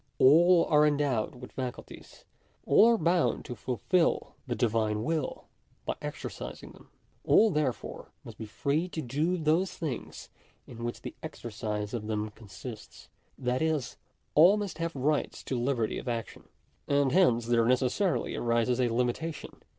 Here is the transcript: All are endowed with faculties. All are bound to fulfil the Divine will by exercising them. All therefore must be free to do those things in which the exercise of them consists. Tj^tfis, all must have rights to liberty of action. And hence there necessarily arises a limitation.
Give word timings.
All 0.17 0.65
are 0.65 0.83
endowed 0.87 1.35
with 1.35 1.51
faculties. 1.51 2.25
All 2.65 2.89
are 2.89 2.97
bound 2.97 3.45
to 3.45 3.53
fulfil 3.53 4.33
the 4.47 4.55
Divine 4.55 5.03
will 5.03 5.45
by 5.85 5.93
exercising 6.01 6.71
them. 6.71 6.89
All 7.23 7.51
therefore 7.51 8.09
must 8.23 8.39
be 8.39 8.47
free 8.47 8.89
to 8.89 9.01
do 9.03 9.37
those 9.37 9.73
things 9.75 10.29
in 10.65 10.83
which 10.83 11.03
the 11.03 11.13
exercise 11.21 11.93
of 11.93 12.07
them 12.07 12.31
consists. 12.31 13.09
Tj^tfis, 13.39 13.97
all 14.33 14.57
must 14.57 14.79
have 14.79 14.95
rights 14.95 15.43
to 15.43 15.59
liberty 15.61 15.99
of 15.99 16.07
action. 16.07 16.45
And 16.87 17.11
hence 17.11 17.45
there 17.45 17.65
necessarily 17.65 18.35
arises 18.35 18.81
a 18.81 18.89
limitation. 18.89 19.61